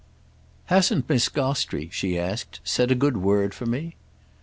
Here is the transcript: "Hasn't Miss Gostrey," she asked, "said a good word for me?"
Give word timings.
"Hasn't 0.65 1.07
Miss 1.07 1.29
Gostrey," 1.29 1.89
she 1.91 2.17
asked, 2.17 2.59
"said 2.63 2.89
a 2.89 2.95
good 2.95 3.17
word 3.17 3.53
for 3.53 3.67
me?" 3.67 3.97